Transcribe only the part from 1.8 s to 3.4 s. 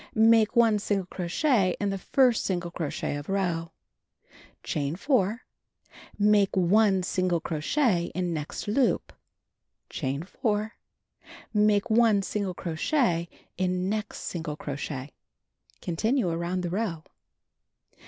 the first single crochet of